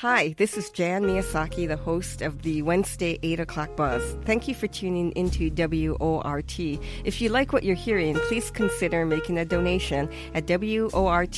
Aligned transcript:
Hi, 0.00 0.34
this 0.38 0.56
is 0.56 0.70
Jan 0.70 1.02
Miyasaki, 1.02 1.68
the 1.68 1.76
host 1.76 2.22
of 2.22 2.40
the 2.40 2.62
Wednesday 2.62 3.18
8 3.22 3.40
o'clock 3.40 3.76
buzz. 3.76 4.16
Thank 4.24 4.48
you 4.48 4.54
for 4.54 4.66
tuning 4.66 5.12
into 5.12 5.50
WORT. 5.50 6.58
If 7.04 7.20
you 7.20 7.28
like 7.28 7.52
what 7.52 7.64
you're 7.64 7.74
hearing, 7.76 8.14
please 8.14 8.50
consider 8.50 9.04
making 9.04 9.36
a 9.36 9.44
donation 9.44 10.08
at 10.32 10.46
wortfm.org 10.46 11.28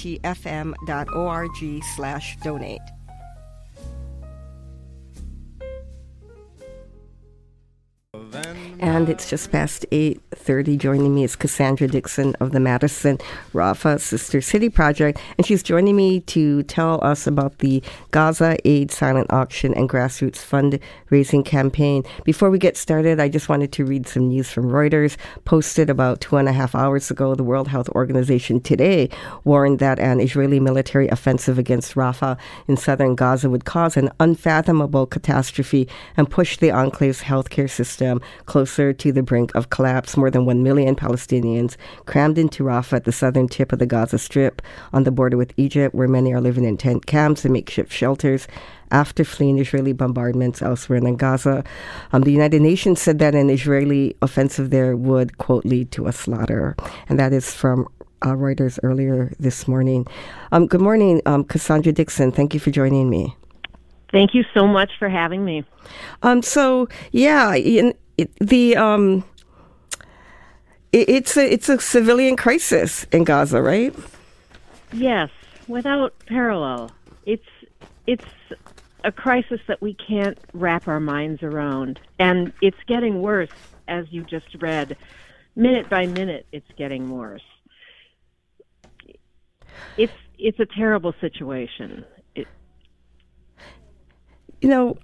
slash 1.96 2.37
donate. 2.37 2.80
And 8.83 9.08
it's 9.08 9.30
just 9.30 9.53
past 9.53 9.87
8.30. 9.92 10.76
Joining 10.76 11.14
me 11.14 11.22
is 11.22 11.37
Cassandra 11.37 11.87
Dixon 11.87 12.35
of 12.40 12.51
the 12.51 12.58
Madison 12.58 13.17
Rafah 13.54 14.01
Sister 14.01 14.40
City 14.40 14.69
Project. 14.69 15.21
And 15.38 15.46
she's 15.46 15.62
joining 15.62 15.94
me 15.94 16.19
to 16.23 16.64
tell 16.64 16.98
us 17.05 17.28
about 17.28 17.59
the 17.59 17.80
Gaza 18.10 18.59
Aid 18.64 18.91
Silent 18.91 19.32
Auction 19.32 19.73
and 19.74 19.88
Grassroots 19.88 20.42
Fundraising 20.42 21.45
Campaign. 21.45 22.02
Before 22.24 22.50
we 22.50 22.58
get 22.58 22.77
started, 22.77 23.20
I 23.20 23.28
just 23.28 23.48
wanted 23.48 23.70
to 23.70 23.84
read 23.84 24.08
some 24.08 24.27
news 24.27 24.50
from 24.50 24.64
Reuters. 24.64 25.16
Posted 25.44 25.88
about 25.88 26.20
two 26.20 26.36
and 26.36 26.48
a 26.48 26.52
half 26.52 26.74
hours 26.74 27.08
ago, 27.08 27.36
the 27.36 27.44
World 27.44 27.69
Health 27.69 27.88
Organization 27.91 28.60
today 28.60 29.08
warned 29.44 29.78
that 29.78 30.00
an 30.00 30.19
Israeli 30.19 30.58
military 30.58 31.06
offensive 31.06 31.56
against 31.56 31.94
Rafah 31.94 32.36
in 32.66 32.77
southern 32.77 33.14
Gaza 33.14 33.48
would 33.48 33.64
cause 33.64 33.96
an 33.96 34.10
unfathomable 34.19 35.06
catastrophe 35.06 35.88
and 36.16 36.28
push 36.28 36.56
the 36.56 36.72
enclave's 36.72 37.22
healthcare 37.22 37.70
system 37.70 38.20
closer 38.72 38.92
to 38.94 39.12
the 39.12 39.22
brink 39.22 39.54
of 39.54 39.68
collapse. 39.68 40.16
More 40.16 40.30
than 40.30 40.46
1 40.46 40.62
million 40.62 40.96
Palestinians 40.96 41.76
crammed 42.06 42.38
into 42.38 42.64
Rafah 42.64 42.94
at 42.94 43.04
the 43.04 43.12
southern 43.12 43.46
tip 43.46 43.70
of 43.70 43.78
the 43.78 43.84
Gaza 43.84 44.18
Strip 44.18 44.62
on 44.94 45.04
the 45.04 45.10
border 45.10 45.36
with 45.36 45.52
Egypt, 45.58 45.94
where 45.94 46.08
many 46.08 46.32
are 46.32 46.40
living 46.40 46.64
in 46.64 46.78
tent 46.78 47.04
camps 47.04 47.44
and 47.44 47.52
makeshift 47.52 47.92
shelters 47.92 48.48
after 48.90 49.24
fleeing 49.24 49.58
Israeli 49.58 49.92
bombardments 49.92 50.62
elsewhere 50.62 51.06
in 51.06 51.16
Gaza. 51.16 51.64
Um, 52.12 52.22
the 52.22 52.32
United 52.32 52.62
Nations 52.62 52.98
said 52.98 53.19
that 53.19 53.34
an 53.34 53.50
Israeli 53.50 54.16
offensive 54.22 54.70
there 54.70 54.97
would, 54.97 55.36
quote, 55.36 55.66
lead 55.66 55.91
to 55.92 56.06
a 56.06 56.12
slaughter. 56.12 56.75
And 57.10 57.19
that 57.19 57.34
is 57.34 57.52
from 57.52 57.86
uh, 58.22 58.28
Reuters 58.28 58.78
earlier 58.82 59.34
this 59.38 59.69
morning. 59.69 60.06
Um, 60.50 60.66
good 60.66 60.80
morning, 60.80 61.20
um, 61.27 61.44
Cassandra 61.44 61.92
Dixon. 61.92 62.32
Thank 62.32 62.54
you 62.54 62.60
for 62.60 62.70
joining 62.70 63.10
me. 63.10 63.36
Thank 64.12 64.34
you 64.34 64.44
so 64.54 64.66
much 64.66 64.91
for 64.98 65.08
having 65.08 65.44
me. 65.44 65.64
Um, 66.22 66.42
so 66.42 66.86
yeah, 67.12 67.54
in, 67.54 67.94
it, 68.18 68.30
the 68.41 68.77
um, 68.77 69.24
it, 70.92 71.08
it's 71.08 71.36
a 71.36 71.52
it's 71.52 71.68
a 71.68 71.80
civilian 71.80 72.36
crisis 72.36 73.04
in 73.12 73.24
Gaza, 73.24 73.62
right? 73.62 73.94
Yes, 74.92 75.30
without 75.69 76.14
parallel. 76.27 76.91
It's 77.24 77.46
it's 78.06 78.24
a 79.04 79.12
crisis 79.12 79.60
that 79.66 79.80
we 79.80 79.94
can't 79.94 80.38
wrap 80.52 80.86
our 80.86 81.00
minds 81.00 81.42
around, 81.42 81.98
and 82.19 82.52
it's 82.60 82.77
getting 82.86 83.22
worse, 83.22 83.50
as 83.88 84.06
you 84.10 84.22
just 84.22 84.54
read. 84.60 84.97
Minute 85.54 85.88
by 85.88 86.06
minute, 86.06 86.47
it's 86.52 86.70
getting 86.76 87.10
worse. 87.10 87.42
It's 89.97 90.12
it's 90.38 90.58
a 90.60 90.66
terrible 90.66 91.14
situation. 91.20 92.04
It, 92.34 92.48
you 94.60 94.69
know, 94.69 94.98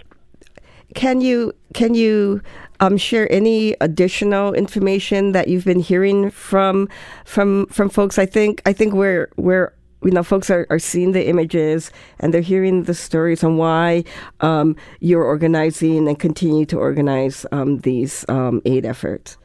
can 0.95 1.21
you 1.21 1.55
can 1.75 1.95
you 1.95 2.41
um, 2.81 2.97
share 2.97 3.31
any 3.33 3.75
additional 3.81 4.53
information 4.55 5.33
that 5.33 5.49
you've 5.49 5.65
been 5.65 5.81
hearing 5.81 6.31
from 6.31 6.89
from 7.25 7.67
from 7.67 7.89
folks? 7.89 8.19
I 8.19 8.27
think 8.27 8.63
I 8.67 8.73
think 8.73 8.95
we're 8.95 9.31
we're 9.37 9.73
you 10.03 10.11
know 10.11 10.23
folks 10.23 10.51
are, 10.51 10.67
are 10.71 10.79
seeing 10.79 11.13
the 11.13 11.27
images 11.29 11.91
and 12.21 12.33
they're 12.33 12.41
hearing 12.41 12.85
the 12.85 12.95
stories 12.95 13.43
on 13.43 13.57
why 13.57 14.05
um, 14.41 14.77
you're 15.01 15.25
organizing 15.25 16.09
and 16.09 16.19
continue 16.19 16.65
to 16.67 16.79
organize 16.79 17.45
um, 17.53 17.79
these 17.79 18.25
um, 18.29 18.63
aid 18.65 18.87
efforts. 18.87 19.37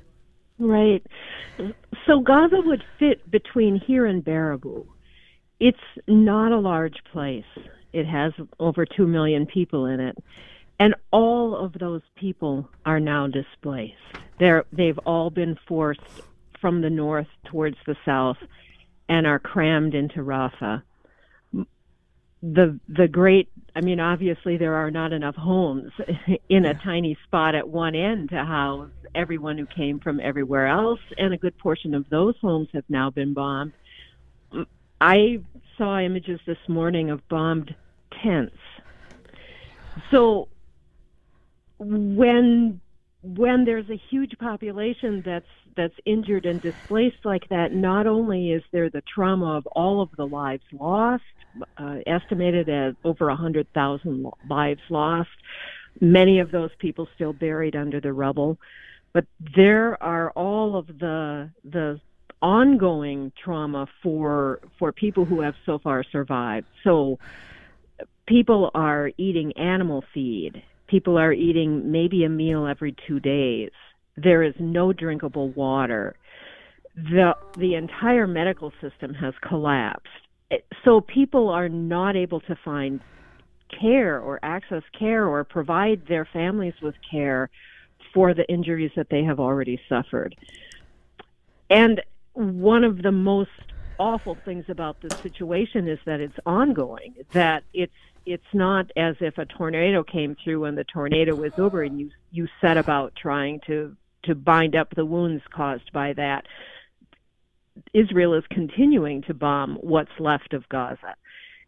Right. 0.59 1.03
So 2.07 2.19
Gaza 2.19 2.61
would 2.63 2.83
fit 2.99 3.29
between 3.29 3.79
here 3.79 4.05
and 4.05 4.23
Baraboo. 4.23 4.85
It's 5.59 5.77
not 6.07 6.51
a 6.51 6.59
large 6.59 6.97
place. 7.11 7.45
It 7.93 8.05
has 8.05 8.33
over 8.59 8.85
two 8.85 9.07
million 9.07 9.45
people 9.45 9.85
in 9.85 9.99
it 9.99 10.17
and 10.79 10.95
all 11.11 11.55
of 11.55 11.73
those 11.73 12.01
people 12.15 12.69
are 12.85 12.99
now 12.99 13.27
displaced. 13.27 13.95
They're, 14.39 14.65
they've 14.71 14.97
all 14.99 15.29
been 15.29 15.57
forced 15.67 16.01
from 16.59 16.81
the 16.81 16.89
north 16.89 17.27
towards 17.45 17.77
the 17.85 17.95
south 18.05 18.37
and 19.09 19.27
are 19.27 19.39
crammed 19.39 19.93
into 19.93 20.19
Rafah. 20.19 20.81
The, 22.41 22.79
the 22.89 23.07
great, 23.07 23.49
I 23.75 23.81
mean, 23.81 23.99
obviously 23.99 24.57
there 24.57 24.75
are 24.75 24.91
not 24.91 25.13
enough 25.13 25.35
homes 25.35 25.91
in 26.49 26.65
a 26.65 26.73
tiny 26.73 27.17
spot 27.25 27.55
at 27.55 27.69
one 27.69 27.95
end 27.95 28.29
to 28.29 28.43
house 28.43 28.89
everyone 29.15 29.57
who 29.57 29.65
came 29.65 29.99
from 29.99 30.19
everywhere 30.19 30.67
else, 30.67 30.99
and 31.17 31.33
a 31.33 31.37
good 31.37 31.57
portion 31.57 31.93
of 31.93 32.09
those 32.09 32.35
homes 32.41 32.67
have 32.73 32.83
now 32.89 33.09
been 33.09 33.33
bombed. 33.33 33.73
I 34.99 35.39
saw 35.77 35.99
images 35.99 36.39
this 36.45 36.57
morning 36.67 37.09
of 37.09 37.27
bombed 37.27 37.75
tents. 38.21 38.55
So 40.09 40.47
when 41.79 42.81
when 43.23 43.63
there's 43.63 43.89
a 43.89 44.01
huge 44.09 44.37
population 44.37 45.23
that's 45.25 45.45
that's 45.77 45.93
injured 46.05 46.45
and 46.45 46.61
displaced 46.61 47.23
like 47.23 47.47
that, 47.49 47.73
not 47.73 48.05
only 48.05 48.51
is 48.51 48.61
there 48.71 48.89
the 48.89 49.01
trauma 49.01 49.57
of 49.57 49.65
all 49.67 50.01
of 50.01 50.09
the 50.17 50.25
lives 50.27 50.63
lost, 50.73 51.23
uh, 51.77 51.97
estimated 52.05 52.67
at 52.69 52.95
over 53.03 53.29
a 53.29 53.35
hundred 53.35 53.67
thousand 53.73 54.25
lives 54.49 54.81
lost, 54.89 55.29
many 56.01 56.39
of 56.39 56.51
those 56.51 56.69
people 56.79 57.07
still 57.15 57.33
buried 57.33 57.75
under 57.75 58.01
the 58.01 58.11
rubble, 58.11 58.57
but 59.13 59.25
there 59.55 60.01
are 60.03 60.31
all 60.31 60.75
of 60.75 60.87
the 60.87 61.49
the 61.63 61.99
ongoing 62.41 63.31
trauma 63.41 63.87
for 64.03 64.59
for 64.77 64.91
people 64.91 65.23
who 65.23 65.39
have 65.39 65.55
so 65.65 65.79
far 65.79 66.03
survived. 66.03 66.67
So 66.83 67.19
people 68.27 68.69
are 68.73 69.11
eating 69.17 69.53
animal 69.57 70.03
feed 70.13 70.61
People 70.93 71.17
are 71.17 71.33
eating 71.33 71.91
maybe 71.91 72.23
a 72.23 72.29
meal 72.29 72.67
every 72.67 72.95
two 73.07 73.19
days. 73.19 73.71
There 74.15 74.43
is 74.43 74.53
no 74.59 74.93
drinkable 74.93 75.49
water. 75.49 76.15
The, 76.95 77.35
the 77.57 77.73
entire 77.73 78.27
medical 78.27 78.71
system 78.79 79.15
has 79.15 79.33
collapsed. 79.41 80.07
Eh, 80.51 80.57
so 80.85 81.01
people 81.01 81.49
are 81.49 81.67
not 81.67 82.15
able 82.15 82.41
to 82.41 82.55
find 82.63 82.99
care 83.81 84.19
or 84.19 84.39
access 84.43 84.83
care 84.99 85.25
or 85.25 85.43
provide 85.43 86.05
their 86.07 86.29
families 86.31 86.75
with 86.79 86.93
care 87.09 87.49
for 88.13 88.35
the 88.35 88.47
injuries 88.47 88.91
that 88.95 89.09
they 89.09 89.23
have 89.23 89.39
already 89.39 89.81
suffered. 89.89 90.35
And 91.71 92.03
one 92.33 92.83
of 92.83 93.01
the 93.01 93.11
most 93.11 93.49
awful 93.99 94.37
things 94.45 94.65
about 94.69 95.01
this 95.01 95.17
situation 95.19 95.87
is 95.87 95.99
that 96.05 96.19
it's 96.19 96.37
ongoing, 96.45 97.15
that 97.31 97.63
it's 97.73 97.93
it's 98.25 98.53
not 98.53 98.89
as 98.95 99.15
if 99.19 99.37
a 99.37 99.45
tornado 99.45 100.01
came 100.01 100.35
through 100.41 100.63
and 100.63 100.77
the 100.77 100.85
tornado 100.85 101.35
was 101.35 101.51
over 101.57 101.83
and 101.83 101.99
you 101.99 102.09
you 102.31 102.47
set 102.61 102.77
about 102.77 103.13
trying 103.15 103.59
to 103.67 103.95
to 104.23 104.35
bind 104.35 104.75
up 104.75 104.93
the 104.95 105.05
wounds 105.05 105.43
caused 105.53 105.91
by 105.91 106.13
that. 106.13 106.45
Israel 107.93 108.33
is 108.35 108.43
continuing 108.49 109.23
to 109.23 109.33
bomb 109.33 109.75
what's 109.81 110.19
left 110.19 110.53
of 110.53 110.67
Gaza 110.69 111.15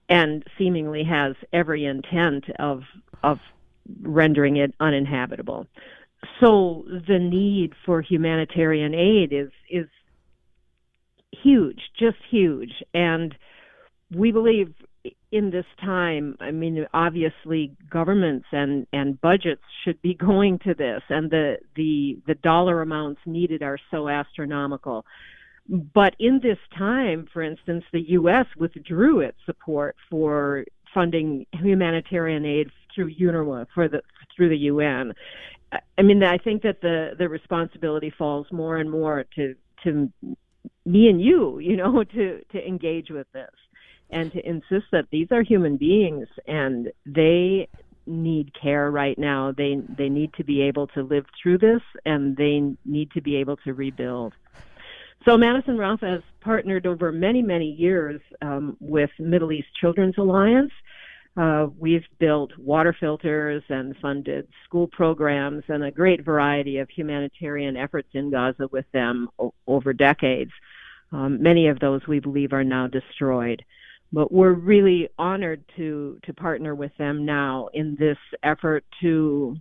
and 0.08 0.44
seemingly 0.58 1.04
has 1.04 1.36
every 1.52 1.86
intent 1.86 2.46
of 2.60 2.84
of 3.24 3.40
rendering 4.02 4.58
it 4.58 4.74
uninhabitable. 4.80 5.68
So 6.40 6.86
the 6.88 7.20
need 7.20 7.74
for 7.86 8.02
humanitarian 8.02 8.94
aid 8.94 9.34
is 9.34 9.52
is 9.70 9.88
huge, 11.44 11.80
just 11.98 12.18
huge. 12.30 12.72
And 12.94 13.36
we 14.14 14.32
believe 14.32 14.74
in 15.32 15.52
this 15.52 15.66
time, 15.84 16.38
I 16.40 16.52
mean, 16.52 16.86
obviously 16.94 17.76
governments 17.90 18.48
and, 18.52 18.88
and 18.94 19.20
budgets 19.20 19.62
should 19.84 20.02
be 20.02 20.14
going 20.30 20.60
to 20.60 20.74
this, 20.74 21.02
and 21.10 21.30
the, 21.30 21.58
the, 21.76 22.20
the 22.28 22.36
dollar 22.36 22.82
amounts 22.82 23.22
needed 23.26 23.62
are 23.62 23.78
so 23.92 24.08
astronomical. 24.08 25.06
But 25.68 26.16
in 26.20 26.40
this 26.44 26.60
time, 26.78 27.28
for 27.34 27.42
instance, 27.42 27.84
the 27.92 28.02
U.S. 28.10 28.46
withdrew 28.56 29.22
its 29.22 29.38
support 29.46 29.96
for 30.12 30.66
funding 30.94 31.46
humanitarian 31.54 32.46
aid 32.46 32.70
through 32.94 33.14
UNRWA 33.16 33.66
for 33.74 33.88
the 33.88 34.02
through 34.36 34.50
the 34.50 34.58
UN. 34.58 35.14
I 35.98 36.02
mean, 36.02 36.24
I 36.24 36.38
think 36.38 36.62
that 36.62 36.82
the 36.82 37.16
the 37.18 37.28
responsibility 37.28 38.14
falls 38.16 38.46
more 38.52 38.78
and 38.78 38.90
more 38.92 39.26
to 39.36 39.56
to 39.84 40.12
me 40.86 41.10
and 41.10 41.22
you, 41.22 41.60
you 41.60 41.76
know, 41.76 42.04
to 42.16 42.42
to 42.52 42.68
engage 42.68 43.10
with 43.10 43.28
this 43.34 43.52
and 44.10 44.32
to 44.32 44.48
insist 44.48 44.86
that 44.92 45.08
these 45.12 45.28
are 45.32 45.42
human 45.42 45.78
beings 45.78 46.28
and 46.48 46.92
they 47.06 47.68
need 48.08 48.52
care 48.60 48.92
right 48.92 49.18
now. 49.18 49.52
They 49.56 49.82
they 49.98 50.10
need 50.10 50.34
to 50.36 50.44
be 50.44 50.62
able 50.62 50.88
to 50.88 51.02
live 51.02 51.26
through 51.42 51.60
this 51.60 51.82
and 52.06 52.38
they 52.38 52.76
need 52.86 53.12
to 53.12 53.22
be 53.22 53.38
able 53.38 53.58
to 53.58 53.74
rebuild. 53.74 54.34
So 55.26 55.38
Madison 55.38 55.78
Rafah 55.78 56.12
has 56.12 56.22
partnered 56.42 56.86
over 56.86 57.12
many 57.12 57.42
many 57.42 57.72
years 57.72 58.22
um, 58.42 58.78
with 58.80 59.10
Middle 59.20 59.52
East 59.52 59.70
Children's 59.80 60.18
Alliance. 60.18 60.72
Uh, 61.38 61.68
we've 61.78 62.06
built 62.18 62.58
water 62.58 62.96
filters 62.98 63.62
and 63.68 63.96
funded 64.02 64.48
school 64.64 64.88
programs 64.88 65.64
and 65.68 65.84
a 65.84 65.92
great 65.92 66.24
variety 66.24 66.78
of 66.78 66.90
humanitarian 66.90 67.76
efforts 67.76 68.08
in 68.14 68.32
Gaza 68.32 68.70
with 68.72 68.86
them 68.94 69.28
o- 69.38 69.54
over 69.68 69.92
decades. 69.92 70.52
Um, 71.12 71.42
many 71.44 71.68
of 71.68 71.80
those 71.80 72.02
we 72.08 72.20
believe 72.20 72.54
are 72.54 72.64
now 72.64 72.88
destroyed. 72.88 73.64
But 74.14 74.32
we're 74.32 74.54
really 74.54 75.10
honored 75.18 75.64
to, 75.76 76.20
to 76.24 76.34
partner 76.34 76.74
with 76.74 76.96
them 76.98 77.26
now 77.26 77.68
in 77.74 77.98
this 78.00 78.18
effort 78.44 78.86
to 79.02 79.58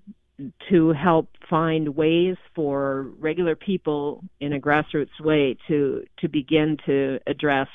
to 0.69 0.93
help 0.93 1.29
find 1.49 1.95
ways 1.95 2.37
for 2.57 3.13
regular 3.21 3.55
people 3.55 4.25
in 4.41 4.53
a 4.53 4.59
grassroots 4.59 5.21
way 5.21 5.57
to 5.69 6.05
to 6.19 6.29
begin 6.29 6.77
to 6.87 7.21
address 7.27 7.69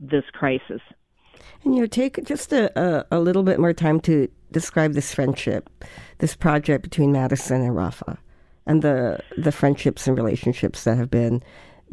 this 0.00 0.24
crisis. 0.32 0.80
And 1.64 1.74
you 1.74 1.80
know, 1.80 1.86
take 1.86 2.24
just 2.24 2.52
a, 2.52 2.70
a, 2.78 3.06
a, 3.12 3.20
little 3.20 3.42
bit 3.42 3.58
more 3.58 3.72
time 3.72 4.00
to 4.00 4.28
describe 4.50 4.94
this 4.94 5.14
friendship, 5.14 5.70
this 6.18 6.34
project 6.34 6.82
between 6.82 7.12
Madison 7.12 7.62
and 7.62 7.76
Rafah, 7.76 8.18
and 8.66 8.82
the 8.82 9.20
the 9.36 9.52
friendships 9.52 10.06
and 10.06 10.16
relationships 10.16 10.84
that 10.84 10.96
have 10.96 11.10
been 11.10 11.42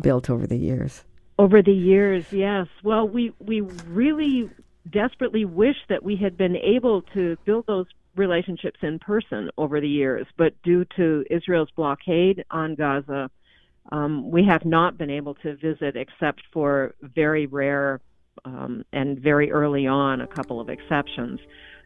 built 0.02 0.30
over 0.30 0.48
the 0.48 0.58
years. 0.58 1.04
Over 1.40 1.62
the 1.62 1.74
years, 1.74 2.26
yes. 2.32 2.68
Well, 2.84 3.08
we 3.08 3.34
we 3.40 3.62
really 3.62 4.50
desperately 4.92 5.46
wish 5.46 5.76
that 5.90 6.04
we 6.04 6.16
had 6.16 6.38
been 6.38 6.56
able 6.56 7.02
to 7.14 7.38
build 7.46 7.66
those 7.68 7.88
relationships 8.16 8.80
in 8.82 9.00
person 9.00 9.50
over 9.58 9.80
the 9.80 9.88
years, 9.88 10.26
but 10.38 10.54
due 10.64 10.86
to 10.96 11.24
Israel's 11.30 11.70
blockade 11.76 12.44
on 12.50 12.76
Gaza, 12.76 13.30
um, 13.92 14.32
we 14.32 14.44
have 14.46 14.66
not 14.66 14.98
been 14.98 15.10
able 15.10 15.36
to 15.36 15.56
visit 15.56 15.96
except 15.96 16.42
for 16.52 16.96
very 17.02 17.46
rare 17.46 18.02
um, 18.46 18.84
and 18.94 19.20
very 19.20 19.52
early 19.52 19.88
on 19.88 20.22
a 20.22 20.28
couple 20.28 20.60
of 20.60 20.70
exceptions. 20.70 21.40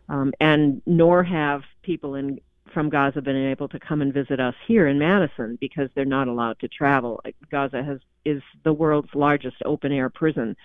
Um, 0.09 0.33
and 0.39 0.81
nor 0.85 1.23
have 1.23 1.61
people 1.83 2.15
in 2.15 2.39
from 2.73 2.89
Gaza 2.89 3.21
been 3.21 3.35
able 3.35 3.67
to 3.69 3.79
come 3.79 4.01
and 4.01 4.13
visit 4.13 4.39
us 4.39 4.55
here 4.67 4.87
in 4.87 4.97
Madison 4.97 5.57
because 5.59 5.89
they're 5.93 6.05
not 6.05 6.27
allowed 6.27 6.59
to 6.59 6.67
travel. 6.67 7.21
Gaza 7.49 7.83
has 7.83 7.99
is 8.23 8.41
the 8.63 8.73
world's 8.73 9.13
largest 9.13 9.57
open 9.65 9.91
air 9.91 10.09
prison, 10.09 10.55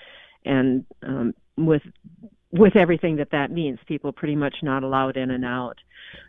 and 0.45 0.85
um, 1.03 1.35
with 1.57 1.83
with 2.53 2.77
everything 2.77 3.17
that 3.17 3.31
that 3.33 3.51
means, 3.51 3.79
people 3.87 4.13
pretty 4.13 4.37
much 4.37 4.57
not 4.63 4.83
allowed 4.83 5.17
in 5.17 5.31
and 5.31 5.45
out. 5.45 5.79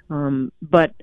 Um, 0.09 0.51
but 0.61 0.93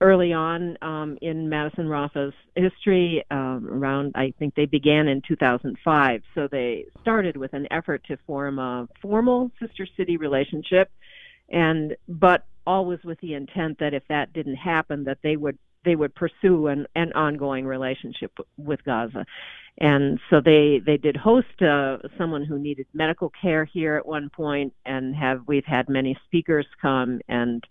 early 0.00 0.32
on 0.32 0.76
um, 0.82 1.16
in 1.22 1.48
Madison 1.48 1.88
Rafah's 1.88 2.34
history, 2.54 3.24
um, 3.30 3.66
around 3.70 4.12
I 4.14 4.34
think 4.38 4.54
they 4.54 4.66
began 4.66 5.08
in 5.08 5.22
2005. 5.26 6.22
So 6.34 6.48
they 6.50 6.86
started 7.00 7.36
with 7.36 7.54
an 7.54 7.66
effort 7.70 8.04
to 8.08 8.18
form 8.26 8.58
a 8.58 8.88
formal 9.00 9.50
sister 9.60 9.86
city 9.96 10.16
relationship, 10.16 10.90
and 11.48 11.96
but 12.08 12.44
always 12.66 12.98
with 13.04 13.20
the 13.20 13.34
intent 13.34 13.78
that 13.78 13.94
if 13.94 14.02
that 14.08 14.32
didn't 14.32 14.56
happen, 14.56 15.04
that 15.04 15.18
they 15.22 15.36
would 15.36 15.58
they 15.84 15.96
would 15.96 16.14
pursue 16.14 16.66
an, 16.66 16.86
an 16.94 17.12
ongoing 17.14 17.64
relationship 17.64 18.32
with 18.58 18.84
Gaza. 18.84 19.24
And 19.78 20.18
so 20.28 20.40
they 20.44 20.80
they 20.84 20.98
did 20.98 21.16
host 21.16 21.62
uh, 21.62 21.98
someone 22.18 22.44
who 22.44 22.58
needed 22.58 22.86
medical 22.92 23.30
care 23.40 23.64
here 23.64 23.96
at 23.96 24.06
one 24.06 24.28
point, 24.28 24.74
and 24.84 25.14
have 25.14 25.42
we've 25.46 25.64
had 25.64 25.88
many 25.88 26.18
speakers 26.26 26.66
come 26.82 27.20
and 27.28 27.64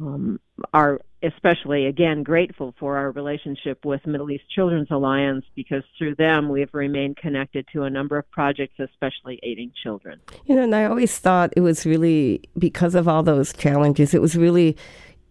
um, 0.00 0.40
are 0.72 1.00
especially 1.22 1.86
again 1.86 2.22
grateful 2.22 2.74
for 2.78 2.96
our 2.96 3.10
relationship 3.10 3.84
with 3.84 4.06
Middle 4.06 4.30
East 4.30 4.44
Children's 4.50 4.90
Alliance 4.90 5.44
because 5.54 5.82
through 5.98 6.14
them 6.16 6.48
we've 6.48 6.72
remained 6.72 7.16
connected 7.16 7.66
to 7.72 7.82
a 7.82 7.90
number 7.90 8.18
of 8.18 8.30
projects, 8.30 8.78
especially 8.78 9.38
aiding 9.42 9.72
children. 9.82 10.20
You 10.46 10.56
know, 10.56 10.62
and 10.62 10.74
I 10.74 10.84
always 10.84 11.18
thought 11.18 11.52
it 11.56 11.60
was 11.60 11.84
really 11.84 12.42
because 12.58 12.94
of 12.94 13.08
all 13.08 13.22
those 13.22 13.52
challenges, 13.52 14.14
it 14.14 14.20
was 14.20 14.36
really 14.36 14.76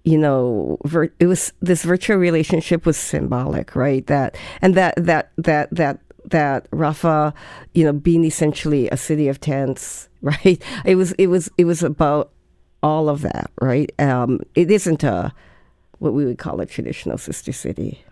you 0.06 0.18
know 0.18 0.78
vir- 0.86 1.14
it 1.20 1.28
was 1.28 1.52
this 1.62 1.84
virtual 1.84 2.18
relationship 2.18 2.86
was 2.86 2.96
symbolic 2.96 3.76
right 3.76 4.08
that 4.08 4.38
and 4.62 4.74
that 4.76 4.94
that 4.96 5.30
that 5.38 5.70
that 5.72 6.00
that 6.26 6.70
Rafah, 6.72 7.34
you 7.74 7.84
know, 7.84 7.94
being 7.94 8.26
essentially 8.26 8.90
a 8.90 8.98
city 8.98 9.28
of 9.28 9.40
tents, 9.40 10.10
right? 10.22 10.62
It 10.86 10.96
was 10.96 11.12
it 11.14 11.28
was 11.28 11.50
it 11.58 11.66
was 11.66 11.84
about 11.84 12.32
all 12.82 13.10
of 13.10 13.22
that, 13.22 13.52
right? 13.62 13.92
Um, 14.00 14.40
it 14.56 14.72
isn't 14.72 15.04
a 15.04 15.34
what 16.00 16.14
we 16.14 16.26
would 16.26 16.38
call 16.38 16.60
a 16.60 16.66
traditional 16.66 17.18
sister 17.18 17.52
city. 17.52 18.04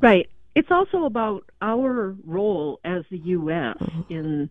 Right. 0.00 0.28
It's 0.54 0.70
also 0.70 1.04
about 1.04 1.44
our 1.62 2.16
role 2.26 2.80
as 2.84 3.04
the 3.10 3.18
U.S. 3.18 3.76
Mm-hmm. 3.80 4.12
in 4.12 4.50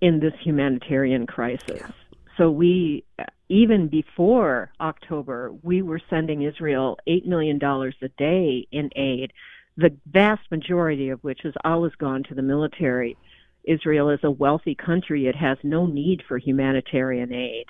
in 0.00 0.20
this 0.20 0.32
humanitarian 0.42 1.26
crisis. 1.26 1.80
Yeah. 1.80 1.90
So 2.36 2.50
we, 2.50 3.04
even 3.48 3.88
before 3.88 4.70
October, 4.80 5.52
we 5.62 5.82
were 5.82 6.00
sending 6.08 6.42
Israel 6.42 6.98
eight 7.06 7.26
million 7.26 7.58
dollars 7.58 7.94
a 8.02 8.08
day 8.08 8.66
in 8.70 8.90
aid, 8.96 9.32
the 9.76 9.96
vast 10.06 10.42
majority 10.50 11.10
of 11.10 11.22
which 11.22 11.40
has 11.42 11.54
always 11.64 11.92
gone 11.96 12.22
to 12.24 12.34
the 12.34 12.42
military. 12.42 13.16
Israel 13.64 14.10
is 14.10 14.20
a 14.22 14.30
wealthy 14.30 14.74
country; 14.74 15.26
it 15.26 15.36
has 15.36 15.58
no 15.62 15.86
need 15.86 16.22
for 16.26 16.38
humanitarian 16.38 17.32
aid 17.32 17.66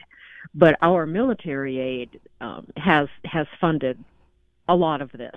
but 0.55 0.77
our 0.83 1.07
military 1.07 1.79
aid 1.79 2.21
um, 2.41 2.67
has 2.77 3.09
has 3.25 3.47
funded 3.61 4.03
a 4.69 4.75
lot 4.75 5.03
of 5.03 5.11
this 5.13 5.37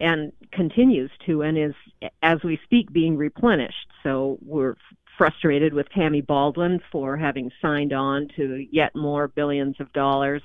and 0.00 0.32
continues 0.52 1.10
to 1.26 1.42
and 1.42 1.58
is 1.58 1.74
as 2.22 2.38
we 2.42 2.58
speak 2.64 2.92
being 2.92 3.16
replenished. 3.16 3.86
So 4.02 4.38
we're 4.44 4.76
frustrated 5.18 5.74
with 5.74 5.86
Tammy 5.90 6.22
Baldwin 6.22 6.80
for 6.90 7.16
having 7.16 7.50
signed 7.60 7.92
on 7.92 8.28
to 8.36 8.66
yet 8.72 8.96
more 8.96 9.28
billions 9.28 9.76
of 9.78 9.92
dollars 9.92 10.42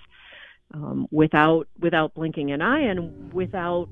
um, 0.74 1.08
without 1.12 1.68
without 1.80 2.14
blinking 2.14 2.52
an 2.52 2.62
eye 2.62 2.82
and 2.82 3.34
without 3.34 3.88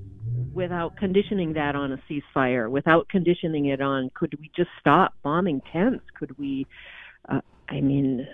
without 0.54 0.98
conditioning 0.98 1.54
that 1.54 1.75
on 1.75 1.94
a 1.94 2.00
ceasefire 2.09 2.69
without 2.69 3.07
conditioning 3.09 3.66
it 3.68 3.81
on 3.81 4.12
could 4.13 4.38
we 4.39 4.51
just 4.56 4.69
stop 4.80 5.13
bombing 5.24 5.62
tents? 5.71 6.04
Could 6.16 6.38
we 6.38 6.68
I 7.73 7.81
mean, 7.81 8.27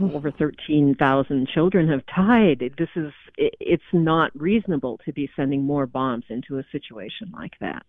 over 0.00 0.30
13,000 0.30 1.48
children 1.48 1.88
have 1.88 2.06
died. 2.06 2.72
This 2.78 2.88
is, 2.94 3.12
it's 3.36 3.82
not 3.92 4.30
reasonable 4.40 5.00
to 5.04 5.12
be 5.12 5.28
sending 5.34 5.64
more 5.64 5.86
bombs 5.86 6.24
into 6.28 6.58
a 6.58 6.64
situation 6.70 7.32
like 7.32 7.54
that. 7.60 7.84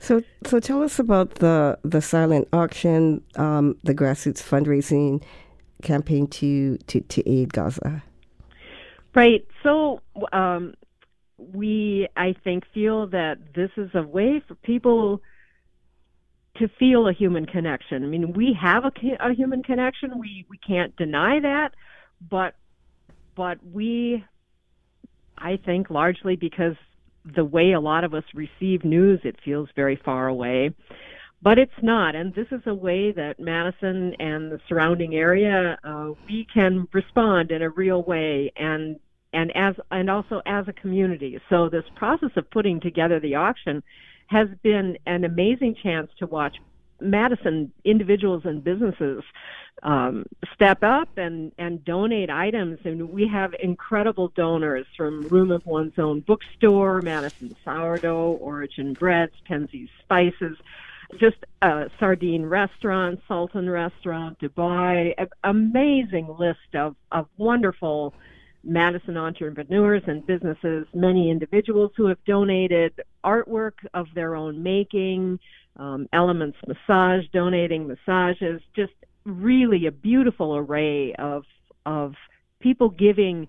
So, 0.00 0.22
so 0.44 0.58
tell 0.58 0.82
us 0.82 0.98
about 0.98 1.36
the 1.36 1.78
the 1.84 2.00
silent 2.00 2.48
auction, 2.52 3.22
um, 3.36 3.76
the 3.84 3.94
grassroots 3.94 4.42
fundraising 4.42 5.22
campaign 5.82 6.26
to, 6.28 6.78
to, 6.78 7.00
to 7.00 7.28
aid 7.28 7.52
Gaza. 7.52 8.02
Right. 9.14 9.46
So, 9.62 10.00
um, 10.32 10.74
we, 11.36 12.08
I 12.16 12.34
think, 12.42 12.64
feel 12.72 13.06
that 13.08 13.38
this 13.54 13.70
is 13.76 13.90
a 13.94 14.02
way 14.02 14.42
for 14.46 14.54
people 14.56 15.20
to 16.56 16.68
feel 16.78 17.08
a 17.08 17.12
human 17.12 17.46
connection. 17.46 18.04
I 18.04 18.06
mean, 18.06 18.32
we 18.34 18.56
have 18.60 18.84
a, 18.84 18.92
a 19.20 19.34
human 19.34 19.62
connection. 19.62 20.18
We 20.18 20.46
we 20.48 20.58
can't 20.58 20.94
deny 20.96 21.40
that, 21.40 21.72
but 22.30 22.54
but 23.34 23.58
we, 23.72 24.24
I 25.38 25.58
think, 25.64 25.88
largely 25.90 26.36
because 26.36 26.76
the 27.24 27.44
way 27.44 27.72
a 27.72 27.80
lot 27.80 28.04
of 28.04 28.14
us 28.14 28.24
receive 28.34 28.84
news, 28.84 29.20
it 29.24 29.36
feels 29.44 29.68
very 29.74 29.96
far 29.96 30.28
away. 30.28 30.74
But 31.40 31.58
it's 31.58 31.72
not, 31.82 32.14
and 32.14 32.32
this 32.34 32.46
is 32.52 32.60
a 32.66 32.74
way 32.74 33.10
that 33.12 33.40
Madison 33.40 34.14
and 34.20 34.52
the 34.52 34.60
surrounding 34.68 35.16
area 35.16 35.76
uh, 35.82 36.10
we 36.28 36.46
can 36.52 36.86
respond 36.92 37.50
in 37.50 37.62
a 37.62 37.68
real 37.70 38.02
way, 38.02 38.52
and 38.56 39.00
and 39.32 39.50
as 39.56 39.74
and 39.90 40.08
also 40.08 40.42
as 40.46 40.68
a 40.68 40.72
community. 40.72 41.40
So 41.48 41.68
this 41.68 41.84
process 41.96 42.30
of 42.36 42.48
putting 42.50 42.80
together 42.80 43.18
the 43.18 43.34
auction 43.34 43.82
has 44.32 44.48
been 44.62 44.96
an 45.06 45.24
amazing 45.24 45.76
chance 45.82 46.10
to 46.18 46.26
watch 46.26 46.56
Madison 47.00 47.72
individuals 47.84 48.42
and 48.44 48.64
businesses 48.64 49.22
um, 49.82 50.24
step 50.54 50.82
up 50.82 51.08
and, 51.18 51.52
and 51.58 51.84
donate 51.84 52.30
items. 52.30 52.78
And 52.84 53.10
we 53.10 53.28
have 53.28 53.54
incredible 53.60 54.28
donors 54.28 54.86
from 54.96 55.28
Room 55.28 55.50
of 55.50 55.66
One's 55.66 55.98
Own 55.98 56.20
Bookstore, 56.20 57.02
Madison 57.02 57.54
Sourdough, 57.64 58.38
Origin 58.40 58.94
Breads, 58.94 59.34
Penzeys 59.48 59.88
Spices, 60.02 60.56
just 61.18 61.36
a 61.60 61.90
sardine 61.98 62.46
restaurant, 62.46 63.20
Sultan 63.28 63.68
Restaurant, 63.68 64.38
Dubai, 64.38 65.14
amazing 65.44 66.34
list 66.38 66.74
of, 66.74 66.96
of 67.10 67.26
wonderful 67.36 68.14
Madison 68.64 69.16
entrepreneurs 69.16 70.02
and 70.06 70.26
businesses, 70.26 70.86
many 70.94 71.30
individuals 71.30 71.90
who 71.96 72.06
have 72.06 72.22
donated 72.24 72.92
artwork 73.24 73.72
of 73.94 74.06
their 74.14 74.36
own 74.36 74.62
making, 74.62 75.38
um, 75.76 76.08
Elements 76.12 76.58
Massage 76.66 77.24
donating 77.32 77.88
massages, 77.88 78.60
just 78.76 78.92
really 79.24 79.86
a 79.86 79.92
beautiful 79.92 80.56
array 80.56 81.14
of 81.14 81.44
of 81.86 82.14
people 82.60 82.88
giving 82.90 83.48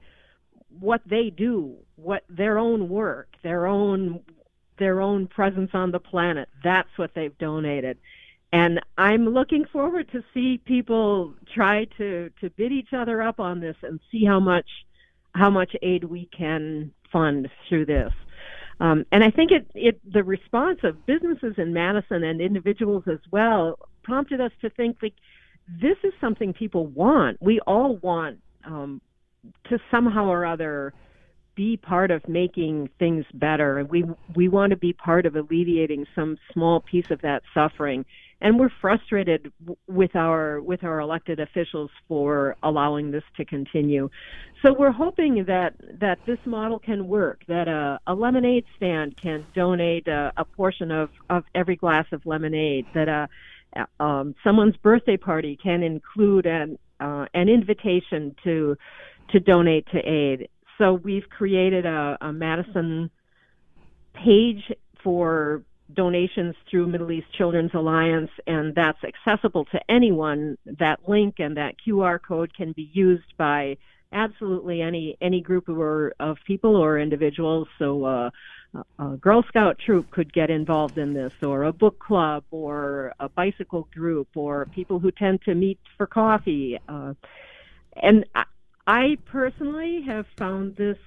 what 0.80 1.02
they 1.06 1.30
do, 1.30 1.76
what 1.96 2.24
their 2.30 2.58
own 2.58 2.90
work, 2.90 3.30
their 3.44 3.68
own 3.68 4.22
their 4.80 5.02
own 5.02 5.28
presence 5.28 5.72
on 5.74 5.92
the 5.92 6.00
planet. 6.00 6.50
That's 6.64 6.90
what 6.98 7.12
they've 7.14 7.38
donated. 7.38 7.98
and 8.52 8.80
I'm 8.98 9.28
looking 9.28 9.66
forward 9.66 10.12
to 10.12 10.24
see 10.34 10.60
people 10.60 11.34
try 11.54 11.86
to 11.98 12.32
to 12.42 12.50
bid 12.52 12.72
each 12.72 12.94
other 12.94 13.22
up 13.22 13.40
on 13.40 13.60
this 13.60 13.76
and 13.84 14.00
see 14.12 14.26
how 14.26 14.40
much 14.40 14.68
how 15.34 15.50
much 15.50 15.76
aid 15.82 16.04
we 16.04 16.30
can 16.36 16.92
fund 17.12 17.50
through 17.68 17.86
this. 17.86 18.12
Um, 18.80 19.06
and 19.12 19.24
I 19.24 19.30
think 19.30 19.52
it, 19.52 19.68
it 19.76 20.02
the 20.12 20.24
response 20.24 20.80
of 20.84 21.06
businesses 21.06 21.56
in 21.58 21.74
Madison 21.74 22.24
and 22.24 22.42
individuals 22.42 23.04
as 23.08 23.20
well 23.32 23.80
prompted 24.04 24.42
us 24.42 24.52
to 24.62 24.70
think 24.72 24.98
like 25.02 25.14
this 25.82 25.98
is 26.04 26.12
something 26.20 26.54
people 26.54 26.88
want. 26.88 27.38
We 27.42 27.60
all 27.62 27.98
want 27.98 28.40
um, 28.66 29.02
to 29.70 29.80
somehow 29.92 30.26
or 30.26 30.46
other 30.46 30.94
be 31.56 31.78
part 31.78 32.10
of 32.10 32.28
making 32.28 32.90
things 32.98 33.26
better. 33.34 33.78
and 33.78 33.90
We 33.90 34.06
we 34.36 34.50
want 34.50 34.72
to 34.72 34.78
be 34.78 34.94
part 34.94 35.26
of 35.26 35.36
alleviating 35.36 36.06
some 36.16 36.38
small 36.52 36.80
piece 36.82 37.12
of 37.12 37.22
that 37.22 37.44
suffering 37.54 38.06
and 38.44 38.60
we're 38.60 38.70
frustrated 38.82 39.52
with 39.88 40.16
our 40.16 40.62
with 40.62 40.84
our 40.84 41.00
elected 41.00 41.40
officials 41.40 41.90
for 42.10 42.58
allowing 42.62 43.10
this 43.10 43.24
to 43.38 43.46
continue. 43.46 44.10
So 44.62 44.74
we're 44.78 44.92
hoping 44.92 45.46
that 45.48 45.76
that 46.00 46.20
this 46.28 46.38
model 46.46 46.78
can 46.78 47.08
work. 47.08 47.44
That 47.48 47.70
a, 47.70 48.00
a 48.06 48.14
lemonade 48.14 48.66
stand 48.76 49.16
can 49.20 49.46
donate 49.56 50.08
a, 50.08 50.34
a, 50.36 50.44
portion 50.44 50.92
of 50.92 51.10
of 51.30 51.46
every 51.56 51.78
glass 51.78 52.06
of 52.12 52.26
lemonade. 52.26 52.86
That 52.94 53.08
a 53.08 53.30
um, 54.00 54.36
someone's 54.44 54.76
birthday 54.78 55.18
party 55.18 55.58
can 55.62 55.82
include 55.82 56.46
an 56.46 56.78
uh, 57.00 57.26
an 57.34 57.48
invitation 57.48 58.36
to 58.44 58.76
to 59.32 59.40
donate 59.40 59.88
to 59.94 60.00
aid. 60.00 60.50
So 60.78 60.94
we've 60.94 61.30
created 61.30 61.86
a, 61.86 62.18
a 62.20 62.34
Madison 62.34 63.10
page 64.14 64.70
for 65.02 65.64
donations 65.92 66.56
through 66.70 66.88
Middle 66.88 67.12
East 67.12 67.28
Children's 67.38 67.74
Alliance, 67.74 68.32
and 68.48 68.74
that's 68.76 69.00
accessible 69.04 69.66
to 69.66 69.80
anyone. 69.90 70.58
That 70.66 71.08
link 71.08 71.36
and 71.40 71.58
that 71.58 71.76
QR 71.86 72.20
code 72.22 72.54
can 72.56 72.72
be 72.72 72.90
used 72.94 73.36
by 73.38 73.78
absolutely 74.12 74.82
any 74.82 75.18
any 75.22 75.42
group 75.42 75.68
or 75.68 76.14
of 76.20 76.38
people 76.46 76.76
or 76.76 77.00
individuals. 77.00 77.68
So. 77.80 78.06
Uh, 78.06 78.30
a 78.98 79.18
Girl 79.18 79.44
Scout 79.48 79.78
troop 79.78 80.10
could 80.10 80.34
get 80.34 80.50
involved 80.50 80.98
in 80.98 81.14
this, 81.14 81.32
or 81.44 81.64
a 81.64 81.72
book 81.72 82.00
club, 82.00 82.44
or 82.50 83.14
a 83.20 83.30
bicycle 83.30 83.88
group, 83.94 84.30
or 84.36 84.66
people 84.74 84.98
who 84.98 85.12
tend 85.12 85.44
to 85.44 85.54
meet 85.54 85.80
for 85.96 86.08
coffee. 86.08 86.80
Uh, 86.90 87.14
and 87.96 88.26
I, 88.88 89.18
personally 89.26 90.02
have 90.08 90.26
found 90.38 90.76
this 90.76 90.98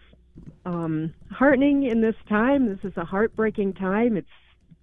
um, 0.64 1.12
heartening 1.30 1.85
in 1.85 2.00
this 2.00 2.14
time. 2.28 2.68
This 2.68 2.92
is 2.92 2.97
a 2.97 3.04
heartbreaking 3.04 3.75
time. 3.75 4.16
It's 4.16 4.28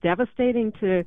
devastating 0.03 0.71
to 0.73 1.03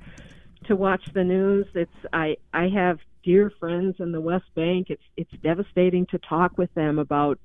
to 0.65 0.75
watch 0.75 1.03
the 1.15 1.23
news. 1.23 1.67
It's 1.75 1.91
I 2.13 2.37
I 2.53 2.69
have 2.69 2.99
dear 3.23 3.53
friends 3.61 3.97
in 4.01 4.13
the 4.13 4.21
West 4.21 4.53
Bank. 4.55 4.89
It's 4.91 5.03
it's 5.17 5.33
devastating 5.43 6.07
to 6.07 6.19
talk 6.19 6.59
with 6.59 6.73
them 6.75 6.99
about 6.99 7.39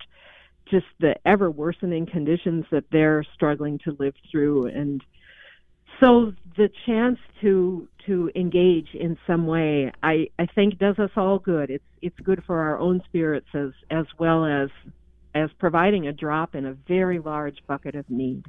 just 0.70 0.88
the 1.00 1.16
ever 1.26 1.52
worsening 1.52 2.06
conditions 2.06 2.66
that 2.72 2.86
they're 2.92 3.24
struggling 3.36 3.78
to 3.80 3.96
live 4.00 4.14
through 4.32 4.68
and 4.68 5.04
so 6.02 6.34
the 6.58 6.70
chance 6.86 7.20
to 7.42 7.88
to 8.06 8.32
engage 8.36 8.90
in 8.94 9.18
some 9.28 9.46
way 9.46 9.92
I, 10.02 10.30
I 10.40 10.48
think 10.48 10.80
does 10.80 10.98
us 10.98 11.12
all 11.16 11.40
good. 11.40 11.70
It's 11.70 11.84
it's 12.02 12.20
good 12.22 12.44
for 12.46 12.60
our 12.60 12.80
own 12.80 13.02
spirits 13.06 13.48
as 13.54 13.72
as 13.90 14.06
well 14.18 14.46
as 14.46 14.70
as 15.34 15.50
providing 15.60 16.08
a 16.08 16.14
drop 16.14 16.56
in 16.56 16.66
a 16.66 16.74
very 16.74 17.20
large 17.20 17.58
bucket 17.68 17.96
of 17.96 18.10
need. 18.10 18.46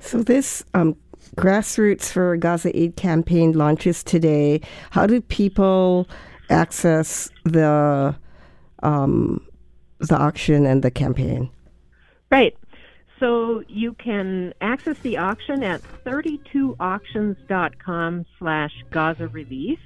So 0.00 0.22
this 0.22 0.64
um, 0.74 0.96
Grassroots 1.36 2.10
for 2.10 2.36
Gaza 2.36 2.76
Aid 2.78 2.96
campaign 2.96 3.52
launches 3.52 4.02
today. 4.02 4.60
How 4.90 5.06
do 5.06 5.20
people 5.20 6.08
access 6.50 7.30
the 7.44 8.16
um, 8.82 9.46
the 10.00 10.16
auction 10.16 10.66
and 10.66 10.82
the 10.82 10.90
campaign? 10.90 11.48
Right. 12.30 12.56
So 13.18 13.62
you 13.68 13.94
can 13.94 14.52
access 14.60 14.98
the 14.98 15.16
auction 15.18 15.62
at 15.62 15.80
32auctions.com 16.04 18.26
slash 18.38 18.72
Gaza 18.90 19.28
Relief. 19.28 19.78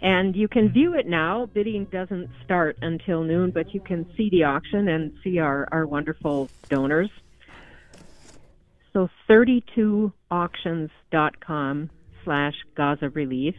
And 0.00 0.34
you 0.34 0.48
can 0.48 0.72
view 0.72 0.94
it 0.94 1.06
now. 1.06 1.46
Bidding 1.46 1.84
doesn't 1.84 2.28
start 2.44 2.76
until 2.82 3.22
noon, 3.22 3.52
but 3.52 3.72
you 3.72 3.80
can 3.80 4.04
see 4.16 4.30
the 4.30 4.42
auction 4.42 4.88
and 4.88 5.12
see 5.22 5.38
our, 5.38 5.68
our 5.70 5.86
wonderful 5.86 6.50
donors. 6.68 7.10
So 8.92 9.08
32auctions.com 9.28 11.90
slash 12.24 12.54
Gaza 12.76 13.08
Relief. 13.10 13.56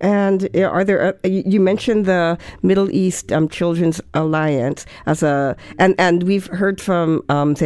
And 0.00 0.54
are 0.56 0.84
there? 0.84 1.18
Uh, 1.24 1.28
you 1.28 1.58
mentioned 1.58 2.04
the 2.04 2.36
Middle 2.62 2.90
East 2.90 3.32
um, 3.32 3.48
Children's 3.48 4.00
Alliance 4.12 4.84
as 5.06 5.22
a, 5.22 5.56
and 5.78 5.94
and 5.98 6.22
we've 6.24 6.48
heard 6.48 6.82
from 6.82 7.22
um, 7.30 7.56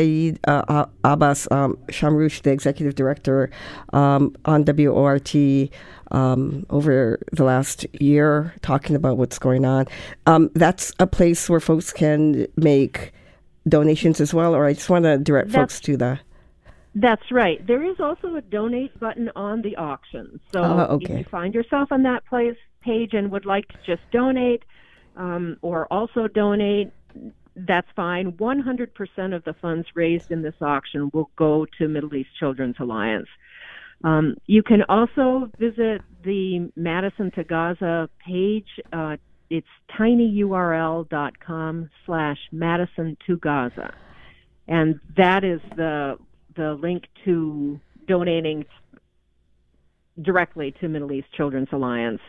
uh, 0.46 0.86
Abbas 1.02 1.48
um, 1.50 1.76
Shamrouch, 1.88 2.42
the 2.42 2.52
executive 2.52 2.94
director, 2.94 3.50
um, 3.92 4.36
on 4.44 4.64
WORT 4.64 5.34
um, 6.12 6.66
over 6.70 7.18
the 7.32 7.44
last 7.44 7.84
year, 8.00 8.54
talking 8.62 8.94
about 8.94 9.16
what's 9.16 9.38
going 9.38 9.64
on. 9.64 9.86
Um, 10.26 10.50
that's 10.54 10.92
a 11.00 11.08
place 11.08 11.50
where 11.50 11.60
folks 11.60 11.92
can 11.92 12.46
make 12.56 13.12
donations 13.68 14.20
as 14.20 14.32
well, 14.32 14.54
or 14.54 14.66
I 14.66 14.74
just 14.74 14.90
want 14.90 15.04
to 15.04 15.18
direct 15.18 15.50
that's, 15.50 15.74
folks 15.74 15.80
to 15.80 15.96
the. 15.96 16.20
That's 16.94 17.30
right. 17.30 17.64
There 17.66 17.84
is 17.84 18.00
also 18.00 18.34
a 18.34 18.40
donate 18.40 18.98
button 18.98 19.30
on 19.36 19.62
the 19.62 19.76
auction. 19.76 20.40
So 20.52 20.62
uh, 20.62 20.86
okay. 20.90 21.12
if 21.12 21.18
you 21.20 21.24
find 21.24 21.54
yourself 21.54 21.92
on 21.92 22.02
that 22.02 22.26
place 22.26 22.56
page 22.80 23.12
and 23.12 23.30
would 23.30 23.46
like 23.46 23.68
to 23.68 23.76
just 23.86 24.02
donate 24.10 24.64
um, 25.16 25.56
or 25.62 25.86
also 25.92 26.26
donate, 26.26 26.92
that's 27.54 27.88
fine. 27.94 28.32
100% 28.32 29.36
of 29.36 29.44
the 29.44 29.54
funds 29.60 29.86
raised 29.94 30.30
in 30.30 30.42
this 30.42 30.54
auction 30.60 31.10
will 31.12 31.30
go 31.36 31.66
to 31.78 31.88
Middle 31.88 32.14
East 32.14 32.30
Children's 32.38 32.76
Alliance. 32.80 33.28
Um, 34.02 34.36
you 34.46 34.62
can 34.62 34.82
also 34.88 35.50
visit 35.58 36.00
the 36.24 36.70
Madison 36.74 37.30
to 37.32 37.44
Gaza 37.44 38.08
page 38.24 38.68
uh, 38.92 39.16
it's 39.50 39.66
tinyurl.com 39.98 41.90
slash 42.06 42.38
Madison 42.52 43.16
to 43.26 43.36
Gaza. 43.36 43.92
And 44.68 45.00
that 45.16 45.44
is 45.44 45.60
the 45.76 46.16
the 46.56 46.74
link 46.74 47.04
to 47.24 47.80
donating 48.06 48.64
directly 50.20 50.74
to 50.80 50.88
Middle 50.88 51.12
East 51.12 51.28
Children's 51.36 51.68
Alliance. 51.72 52.20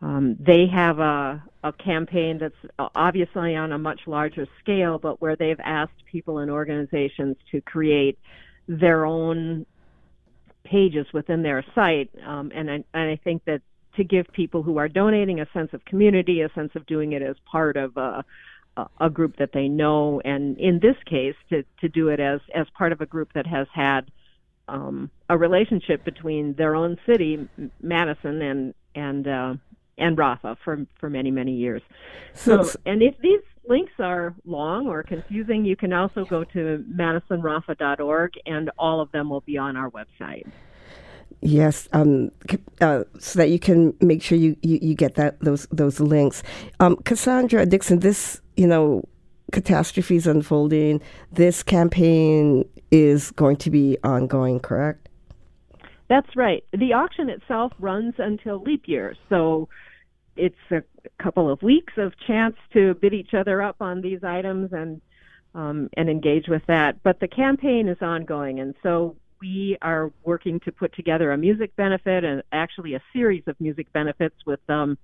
Um, 0.00 0.36
they 0.38 0.66
have 0.66 0.98
a, 0.98 1.42
a 1.62 1.72
campaign 1.72 2.38
that's 2.38 2.88
obviously 2.94 3.54
on 3.54 3.72
a 3.72 3.78
much 3.78 4.00
larger 4.06 4.46
scale, 4.60 4.98
but 4.98 5.20
where 5.22 5.36
they've 5.36 5.60
asked 5.60 6.04
people 6.10 6.38
and 6.38 6.50
organizations 6.50 7.36
to 7.52 7.60
create 7.60 8.18
their 8.66 9.06
own 9.06 9.64
pages 10.64 11.06
within 11.12 11.42
their 11.42 11.64
site. 11.74 12.10
Um, 12.26 12.50
and, 12.54 12.70
I, 12.70 12.84
and 12.94 13.10
I 13.10 13.20
think 13.22 13.44
that 13.44 13.62
to 13.96 14.04
give 14.04 14.26
people 14.32 14.62
who 14.62 14.78
are 14.78 14.88
donating 14.88 15.40
a 15.40 15.46
sense 15.52 15.70
of 15.72 15.84
community, 15.84 16.40
a 16.40 16.50
sense 16.54 16.72
of 16.74 16.86
doing 16.86 17.12
it 17.12 17.22
as 17.22 17.36
part 17.50 17.76
of 17.76 17.96
a, 17.96 18.24
a 19.00 19.10
group 19.10 19.36
that 19.36 19.50
they 19.52 19.68
know, 19.68 20.20
and 20.24 20.58
in 20.58 20.78
this 20.80 20.96
case, 21.04 21.34
to, 21.50 21.64
to 21.80 21.88
do 21.88 22.08
it 22.08 22.20
as, 22.20 22.40
as 22.54 22.66
part 22.76 22.92
of 22.92 23.00
a 23.00 23.06
group 23.06 23.32
that 23.34 23.46
has 23.46 23.66
had 23.72 24.10
um, 24.68 25.10
a 25.28 25.36
relationship 25.36 26.04
between 26.04 26.54
their 26.54 26.74
own 26.74 26.96
city, 27.06 27.48
Madison, 27.80 28.42
and 28.42 28.74
and 28.94 29.26
uh, 29.28 29.54
and 29.98 30.16
Rafah 30.16 30.56
for 30.64 30.86
for 30.98 31.10
many 31.10 31.30
many 31.30 31.52
years. 31.52 31.82
So, 32.34 32.70
and 32.86 33.02
if 33.02 33.18
these 33.18 33.40
links 33.68 33.92
are 33.98 34.34
long 34.44 34.86
or 34.86 35.02
confusing, 35.02 35.64
you 35.64 35.76
can 35.76 35.92
also 35.92 36.24
go 36.24 36.44
to 36.44 36.84
madisonrafah.org, 36.90 38.32
and 38.46 38.70
all 38.78 39.00
of 39.00 39.12
them 39.12 39.28
will 39.28 39.42
be 39.42 39.58
on 39.58 39.76
our 39.76 39.90
website. 39.90 40.46
Yes, 41.44 41.88
um, 41.92 42.30
uh, 42.80 43.02
so 43.18 43.38
that 43.40 43.50
you 43.50 43.58
can 43.58 43.92
make 44.00 44.22
sure 44.22 44.38
you, 44.38 44.56
you, 44.62 44.78
you 44.80 44.94
get 44.94 45.16
that 45.16 45.40
those 45.40 45.66
those 45.72 45.98
links. 45.98 46.44
Um, 46.78 46.96
Cassandra 46.98 47.66
Dixon, 47.66 47.98
this 47.98 48.40
you 48.56 48.66
know 48.68 49.02
catastrophe 49.50 50.14
is 50.14 50.28
unfolding. 50.28 51.00
This 51.32 51.64
campaign 51.64 52.64
is 52.92 53.32
going 53.32 53.56
to 53.56 53.70
be 53.70 53.98
ongoing, 54.04 54.60
correct? 54.60 55.08
That's 56.08 56.36
right. 56.36 56.62
The 56.72 56.92
auction 56.92 57.28
itself 57.28 57.72
runs 57.80 58.14
until 58.18 58.62
leap 58.62 58.86
year, 58.86 59.16
so 59.28 59.68
it's 60.36 60.54
a 60.70 60.82
couple 61.20 61.50
of 61.50 61.60
weeks 61.60 61.94
of 61.96 62.12
chance 62.24 62.54
to 62.72 62.94
bid 62.94 63.14
each 63.14 63.34
other 63.34 63.60
up 63.62 63.76
on 63.80 64.00
these 64.00 64.22
items 64.22 64.72
and 64.72 65.00
um, 65.56 65.90
and 65.96 66.08
engage 66.08 66.46
with 66.46 66.62
that. 66.66 67.02
But 67.02 67.18
the 67.18 67.28
campaign 67.28 67.88
is 67.88 68.00
ongoing, 68.00 68.60
and 68.60 68.76
so 68.82 69.16
we 69.42 69.76
are 69.82 70.12
working 70.24 70.60
to 70.60 70.72
put 70.72 70.94
together 70.94 71.32
a 71.32 71.36
music 71.36 71.74
benefit 71.74 72.22
and 72.24 72.42
actually 72.52 72.94
a 72.94 73.02
series 73.12 73.42
of 73.48 73.60
music 73.60 73.92
benefits 73.92 74.36
with 74.46 74.60
um, 74.70 74.96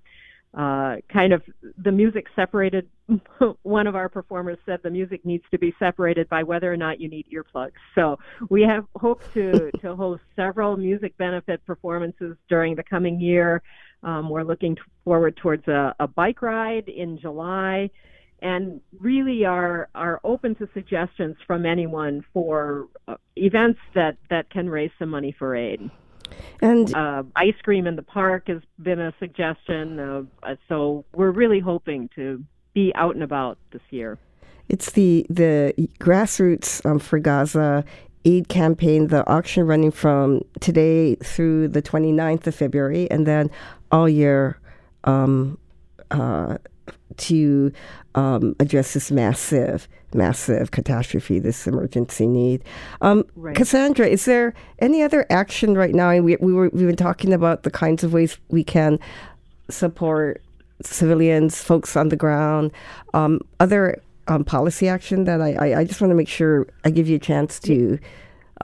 uh, 0.57 0.97
kind 1.13 1.33
of 1.33 1.43
the 1.77 1.91
music 1.91 2.27
separated. 2.37 2.89
One 3.63 3.89
of 3.89 3.97
our 3.97 4.09
performers 4.09 4.59
said 4.65 4.79
the 4.83 4.91
music 4.91 5.27
needs 5.27 5.45
to 5.51 5.59
be 5.59 5.75
separated 5.79 6.29
by 6.29 6.45
whether 6.45 6.73
or 6.73 6.77
not 6.77 7.01
you 7.01 7.09
need 7.09 7.27
earplugs. 7.35 7.73
So 7.97 8.19
we 8.49 8.63
have 8.63 8.87
hope 8.95 9.23
to 9.35 9.71
to 9.81 9.97
host 9.97 10.23
several 10.37 10.77
music 10.77 11.17
benefit 11.19 11.65
performances 11.67 12.37
during 12.49 12.77
the 12.77 12.85
coming 12.85 13.21
year. 13.21 13.61
Um, 14.05 14.31
we're 14.31 14.45
looking 14.45 14.77
t- 14.77 14.83
forward 15.05 15.37
towards 15.37 15.67
a, 15.67 15.95
a 15.99 16.07
bike 16.07 16.43
ride 16.43 16.89
in 16.89 17.19
July 17.19 17.91
and 18.41 18.81
really 19.01 19.45
are 19.45 19.89
are 19.95 20.21
open 20.25 20.55
to 20.57 20.69
suggestions 20.75 21.37
from 21.47 21.67
anyone 21.67 22.25
for 22.33 22.89
uh, 23.07 23.17
events 23.37 23.81
that 23.95 24.17
that 24.31 24.51
can 24.51 24.69
raise 24.71 24.91
some 24.99 25.09
money 25.09 25.35
for 25.39 25.57
aid. 25.57 25.91
And 26.61 26.95
uh, 26.95 27.23
ice 27.37 27.55
cream 27.63 27.87
in 27.87 27.97
the 27.97 28.03
park 28.03 28.49
has 28.49 28.61
been 28.81 29.01
a 29.01 29.13
suggestion. 29.19 29.99
Uh, 29.99 30.55
so 30.69 31.05
we're 31.15 31.31
really 31.31 31.61
hoping 31.61 32.11
to 32.17 32.45
be 32.75 32.93
out 32.95 33.15
and 33.15 33.25
about 33.25 33.59
this 33.73 33.83
year. 33.91 34.19
It's 34.69 34.93
the 34.93 35.27
the 35.31 35.75
grassroots 35.99 36.85
um, 36.85 36.99
for 36.99 37.19
Gaza 37.19 37.85
aid 38.25 38.49
campaign, 38.49 39.07
the 39.07 39.27
auction 39.27 39.67
running 39.67 39.91
from 39.91 40.43
today 40.61 41.15
through 41.17 41.69
the 41.69 41.81
29th 41.81 42.47
of 42.47 42.55
February, 42.55 43.11
and 43.11 43.27
then 43.27 43.51
all 43.91 44.09
year 44.09 44.59
um, 45.05 45.59
uh, 46.11 46.59
to 47.19 47.73
um, 48.15 48.57
address 48.61 48.95
this 48.95 49.11
massive, 49.11 49.89
massive 50.15 50.71
catastrophe, 50.71 51.39
this 51.39 51.67
emergency 51.67 52.27
need. 52.27 52.65
Um, 53.01 53.25
right. 53.37 53.55
Cassandra, 53.55 54.07
is 54.07 54.25
there 54.25 54.55
any 54.79 55.03
other 55.03 55.27
action 55.31 55.75
right 55.75 55.95
now? 55.95 56.11
we, 56.11 56.37
we 56.37 56.53
were, 56.53 56.69
we've 56.71 56.87
been 56.87 56.97
talking 56.97 57.33
about 57.33 57.63
the 57.63 57.71
kinds 57.71 58.03
of 58.03 58.13
ways 58.13 58.39
we 58.49 58.65
can 58.65 58.99
support 59.71 60.43
civilians, 60.83 61.63
folks 61.63 61.97
on 61.97 62.09
the 62.09 62.17
ground, 62.17 62.73
um, 63.15 63.41
other 63.61 64.01
um, 64.29 64.45
policy 64.45 64.89
action 64.89 65.25
that 65.25 65.41
I, 65.41 65.53
I, 65.55 65.79
I 65.81 65.85
just 65.85 66.01
want 66.01 66.11
to 66.11 66.15
make 66.15 66.29
sure 66.29 66.67
I 66.85 66.91
give 66.91 67.09
you 67.09 67.17
a 67.17 67.21
chance 67.21 67.59
to. 67.61 67.99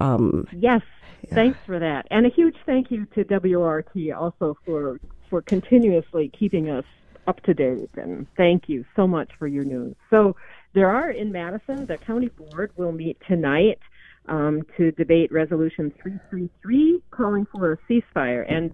Um, 0.00 0.46
yes, 0.52 0.82
yeah. 1.22 1.34
thanks 1.34 1.58
for 1.66 1.78
that, 1.78 2.06
and 2.10 2.26
a 2.26 2.28
huge 2.28 2.56
thank 2.66 2.90
you 2.90 3.06
to 3.14 3.24
WORT 3.24 3.88
also 4.16 4.56
for 4.64 5.00
for 5.30 5.40
continuously 5.42 6.30
keeping 6.38 6.68
us 6.68 6.84
up 7.26 7.42
to 7.44 7.54
date. 7.54 7.90
And 7.96 8.26
thank 8.36 8.68
you 8.68 8.84
so 8.96 9.06
much 9.06 9.30
for 9.38 9.46
your 9.46 9.64
news. 9.64 9.94
So 10.10 10.36
there 10.74 10.90
are 10.90 11.10
in 11.10 11.32
Madison, 11.32 11.86
the 11.86 11.96
county 11.96 12.28
board 12.28 12.72
will 12.76 12.92
meet 12.92 13.18
tonight 13.28 13.78
um, 14.26 14.62
to 14.76 14.90
debate 14.92 15.30
resolution 15.30 15.92
333 16.02 17.02
calling 17.10 17.46
for 17.52 17.72
a 17.72 17.78
ceasefire. 17.90 18.50
And 18.50 18.72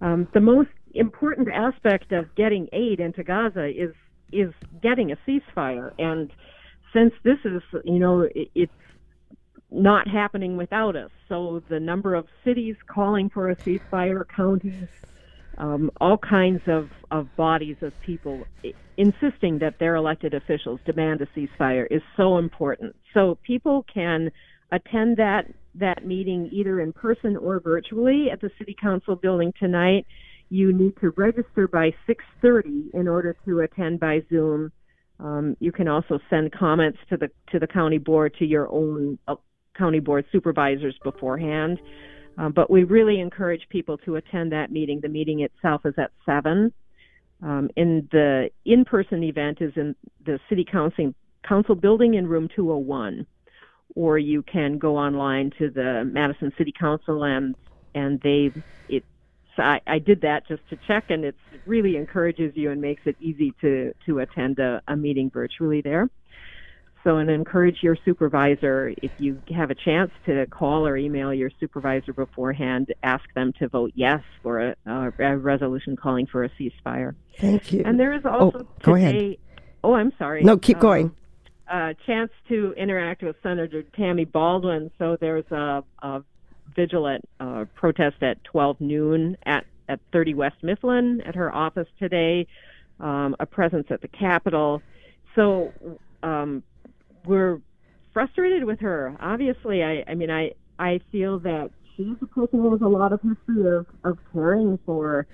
um, 0.00 0.28
the 0.34 0.40
most 0.40 0.70
important 0.94 1.48
aspect 1.52 2.12
of 2.12 2.34
getting 2.34 2.68
aid 2.72 3.00
into 3.00 3.22
Gaza 3.22 3.68
is 3.68 3.94
is 4.32 4.52
getting 4.80 5.10
a 5.10 5.16
ceasefire. 5.26 5.92
And 5.98 6.30
since 6.92 7.12
this 7.24 7.38
is, 7.44 7.62
you 7.84 7.98
know, 7.98 8.20
it, 8.20 8.48
it's 8.54 8.72
not 9.70 10.08
happening 10.08 10.56
without 10.56 10.96
us. 10.96 11.10
So 11.28 11.62
the 11.68 11.80
number 11.80 12.14
of 12.14 12.26
cities 12.44 12.76
calling 12.86 13.28
for 13.30 13.50
a 13.50 13.56
ceasefire, 13.56 14.24
counties, 14.28 14.88
um, 15.60 15.90
all 16.00 16.16
kinds 16.16 16.62
of, 16.66 16.88
of 17.10 17.28
bodies 17.36 17.76
of 17.82 17.92
people 18.04 18.44
insisting 18.96 19.58
that 19.58 19.74
their 19.78 19.94
elected 19.94 20.32
officials 20.32 20.80
demand 20.86 21.20
a 21.20 21.26
ceasefire 21.38 21.86
is 21.90 22.00
so 22.16 22.38
important. 22.38 22.96
So 23.12 23.38
people 23.46 23.84
can 23.92 24.30
attend 24.72 25.18
that 25.18 25.44
that 25.74 26.04
meeting 26.04 26.48
either 26.50 26.80
in 26.80 26.92
person 26.92 27.36
or 27.36 27.60
virtually 27.60 28.28
at 28.32 28.40
the 28.40 28.50
city 28.58 28.74
council 28.80 29.14
building 29.14 29.52
tonight. 29.60 30.06
You 30.48 30.72
need 30.72 30.94
to 31.00 31.10
register 31.10 31.68
by 31.68 31.92
6:30 32.08 32.90
in 32.94 33.06
order 33.06 33.36
to 33.44 33.60
attend 33.60 34.00
by 34.00 34.22
Zoom. 34.30 34.72
Um, 35.20 35.56
you 35.60 35.72
can 35.72 35.86
also 35.86 36.18
send 36.30 36.52
comments 36.52 36.98
to 37.10 37.18
the 37.18 37.30
to 37.52 37.58
the 37.58 37.66
county 37.66 37.98
board 37.98 38.34
to 38.38 38.46
your 38.46 38.66
own 38.72 39.18
uh, 39.28 39.36
county 39.76 40.00
board 40.00 40.24
supervisors 40.32 40.98
beforehand. 41.04 41.78
Um, 42.40 42.52
but 42.52 42.70
we 42.70 42.84
really 42.84 43.20
encourage 43.20 43.68
people 43.68 43.98
to 43.98 44.16
attend 44.16 44.52
that 44.52 44.72
meeting. 44.72 45.00
The 45.02 45.10
meeting 45.10 45.40
itself 45.40 45.82
is 45.84 45.92
at 45.98 46.10
7. 46.24 46.72
Um, 47.42 47.68
and 47.76 48.08
the 48.12 48.48
in 48.64 48.86
person 48.86 49.22
event 49.22 49.58
is 49.60 49.72
in 49.76 49.94
the 50.24 50.40
City 50.48 50.64
Council, 50.64 51.14
Council 51.46 51.74
building 51.74 52.14
in 52.14 52.26
room 52.26 52.48
201. 52.56 53.26
Or 53.94 54.18
you 54.18 54.42
can 54.42 54.78
go 54.78 54.96
online 54.96 55.52
to 55.58 55.68
the 55.68 56.08
Madison 56.10 56.52
City 56.56 56.72
Council 56.72 57.24
and 57.24 57.56
and 57.94 58.20
they 58.20 58.52
it 58.88 59.04
I, 59.58 59.80
I 59.84 59.98
did 59.98 60.20
that 60.20 60.46
just 60.46 60.62
to 60.70 60.78
check 60.86 61.10
and 61.10 61.24
it 61.24 61.34
really 61.66 61.96
encourages 61.96 62.52
you 62.54 62.70
and 62.70 62.80
makes 62.80 63.02
it 63.04 63.16
easy 63.20 63.52
to 63.60 63.92
to 64.06 64.20
attend 64.20 64.60
a, 64.60 64.80
a 64.86 64.96
meeting 64.96 65.28
virtually 65.28 65.80
there. 65.80 66.08
So, 67.02 67.16
and 67.16 67.30
encourage 67.30 67.78
your 67.82 67.96
supervisor 68.04 68.92
if 69.02 69.10
you 69.18 69.40
have 69.56 69.70
a 69.70 69.74
chance 69.74 70.10
to 70.26 70.46
call 70.46 70.86
or 70.86 70.98
email 70.98 71.32
your 71.32 71.50
supervisor 71.58 72.12
beforehand, 72.12 72.92
ask 73.02 73.24
them 73.34 73.54
to 73.58 73.68
vote 73.68 73.92
yes 73.94 74.20
for 74.42 74.60
a, 74.60 74.76
a 74.86 75.36
resolution 75.36 75.96
calling 75.96 76.26
for 76.26 76.44
a 76.44 76.50
ceasefire. 76.50 77.14
Thank 77.38 77.72
you. 77.72 77.82
And 77.86 77.98
there 77.98 78.12
is 78.12 78.26
also 78.26 78.58
oh, 78.58 78.68
go 78.82 78.96
today, 78.96 79.16
ahead. 79.16 79.36
Oh, 79.82 79.94
I'm 79.94 80.12
sorry. 80.18 80.44
No, 80.44 80.58
keep 80.58 80.76
um, 80.76 80.82
going. 80.82 81.16
A 81.68 81.94
chance 82.04 82.30
to 82.48 82.74
interact 82.76 83.22
with 83.22 83.36
Senator 83.42 83.82
Tammy 83.82 84.26
Baldwin. 84.26 84.90
So 84.98 85.16
there's 85.18 85.50
a, 85.50 85.82
a 86.02 86.22
vigilant 86.76 87.26
uh, 87.38 87.64
protest 87.74 88.22
at 88.22 88.44
12 88.44 88.78
noon 88.78 89.38
at, 89.46 89.64
at 89.88 90.00
30 90.12 90.34
West 90.34 90.56
Mifflin 90.62 91.22
at 91.24 91.34
her 91.34 91.54
office 91.54 91.88
today, 91.98 92.46
um, 92.98 93.36
a 93.40 93.46
presence 93.46 93.86
at 93.88 94.02
the 94.02 94.08
Capitol. 94.08 94.82
So 95.34 95.72
um, 96.22 96.62
we're 97.24 97.60
frustrated 98.12 98.64
with 98.64 98.80
her. 98.80 99.16
Obviously, 99.20 99.82
I, 99.82 100.04
I 100.08 100.14
mean, 100.14 100.30
I, 100.30 100.52
I 100.78 101.00
feel 101.12 101.38
that 101.40 101.70
she's 101.96 102.16
a 102.22 102.26
person 102.26 102.70
with 102.70 102.82
a 102.82 102.88
lot 102.88 103.12
of 103.12 103.20
history 103.20 103.76
of, 103.76 103.86
of 104.04 104.18
caring 104.32 104.78
for, 104.86 105.26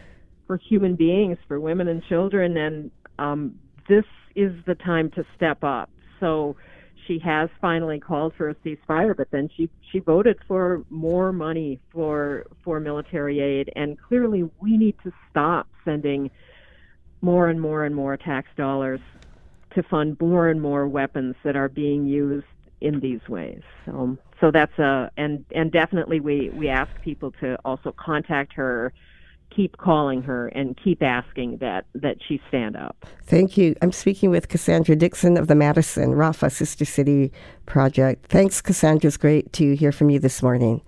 for 0.47 0.59
human 0.69 0.97
beings, 0.97 1.39
for 1.49 1.61
women 1.61 1.89
and 1.89 2.03
children, 2.09 2.57
and 2.57 2.91
um, 3.19 3.55
this 3.89 4.05
is 4.35 4.53
the 4.67 4.75
time 4.75 5.11
to 5.13 5.25
step 5.37 5.63
up. 5.63 5.91
So 6.21 6.57
she 7.07 7.19
has 7.25 7.49
finally 7.61 8.01
called 8.01 8.33
for 8.37 8.51
a 8.51 8.55
ceasefire, 8.57 9.17
but 9.17 9.29
then 9.31 9.49
she 9.57 9.71
she 9.93 10.01
voted 10.01 10.37
for 10.49 10.85
more 10.91 11.33
money 11.33 11.81
for 11.93 12.47
for 12.65 12.81
military 12.81 13.41
aid, 13.41 13.73
and 13.77 13.97
clearly 14.01 14.43
we 14.61 14.77
need 14.77 14.97
to 15.05 15.13
stop 15.31 15.69
sending 15.85 16.31
more 17.21 17.49
and 17.49 17.61
more 17.61 17.85
and 17.85 17.95
more 17.95 18.17
tax 18.17 18.49
dollars 18.57 19.01
to 19.77 19.83
fund 19.85 20.17
more 20.21 20.49
and 20.49 20.61
more 20.61 20.89
weapons 20.89 21.37
that 21.45 21.55
are 21.55 21.69
being 21.69 22.07
used 22.07 22.47
in 22.81 23.01
these 23.01 23.21
ways. 23.29 23.63
So, 23.85 24.19
so 24.41 24.51
that's 24.51 24.77
a 24.79 25.11
and 25.17 25.45
and 25.55 25.71
definitely 25.71 26.19
we 26.19 26.51
we 26.51 26.69
ask 26.69 26.91
people 27.03 27.33
to 27.41 27.57
also 27.65 27.93
contact 27.93 28.53
her, 28.55 28.93
keep 29.55 29.77
calling 29.77 30.23
her, 30.23 30.49
and 30.49 30.79
keep 30.83 31.03
asking 31.03 31.59
that 31.59 31.87
that 31.95 32.17
she 32.27 32.41
stand 32.49 32.77
up. 32.77 33.07
Thank 33.25 33.57
you. 33.57 33.77
I'm 33.83 33.93
speaking 33.93 34.31
with 34.31 34.49
Cassandra 34.49 34.97
Dixon 34.97 35.37
of 35.37 35.47
the 35.47 35.55
Madison 35.55 36.15
Rafah 36.15 36.51
Sister 36.51 36.85
City 36.85 37.33
Project. 37.67 38.27
Thanks, 38.27 38.61
Cassandra. 38.61 39.09
It's 39.09 39.17
great 39.17 39.53
to 39.55 39.77
hear 39.77 39.93
from 39.93 40.11
you 40.11 40.19
this 40.19 40.43
morning. 40.43 40.83